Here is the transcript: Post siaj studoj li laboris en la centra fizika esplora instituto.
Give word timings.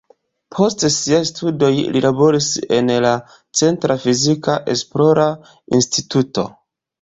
Post 0.59 0.85
siaj 0.93 1.19
studoj 1.29 1.69
li 1.95 2.01
laboris 2.05 2.47
en 2.79 2.89
la 3.07 3.11
centra 3.61 3.99
fizika 4.07 4.57
esplora 4.75 5.27
instituto. 5.83 6.49